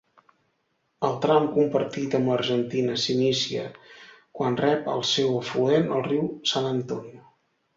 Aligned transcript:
El 1.09 1.11
tram 1.25 1.43
compartit 1.57 2.17
amb 2.19 2.31
l'Argentina 2.31 2.95
s'inicia 3.03 3.67
quan 4.41 4.59
rep 4.63 4.89
el 4.95 5.05
seu 5.11 5.39
afluent, 5.43 5.89
el 5.99 6.05
riu 6.09 6.25
San 6.55 6.73
Antonio. 6.75 7.25